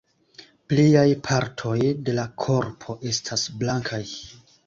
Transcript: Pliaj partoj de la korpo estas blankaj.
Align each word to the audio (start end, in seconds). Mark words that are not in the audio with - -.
Pliaj 0.71 1.03
partoj 1.27 1.75
de 2.07 2.15
la 2.21 2.25
korpo 2.45 2.97
estas 3.13 3.47
blankaj. 3.65 4.03